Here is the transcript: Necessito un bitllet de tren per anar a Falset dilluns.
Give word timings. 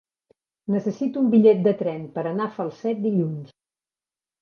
Necessito 0.75 1.21
un 1.25 1.27
bitllet 1.35 1.63
de 1.69 1.75
tren 1.83 2.01
per 2.19 2.25
anar 2.33 2.49
a 2.49 2.53
Falset 2.59 3.07
dilluns. 3.07 3.57